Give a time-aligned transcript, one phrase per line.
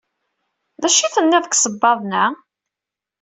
[0.81, 2.23] D acu tenniḍ deg isebbaḍen-a?